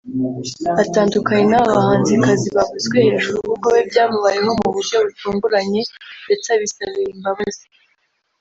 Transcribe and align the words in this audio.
atandukanye 0.83 1.45
n’aba 1.47 1.71
bahanzikazi 1.77 2.47
bavuzwe 2.57 2.97
hejuru 3.05 3.37
kuko 3.49 3.65
we 3.73 3.81
byamubayeho 3.89 4.51
mu 4.59 4.67
buryo 4.75 4.95
butunguranye 5.05 5.81
ndetse 6.27 6.47
abisabira 6.55 7.11
imbabazi 7.15 7.65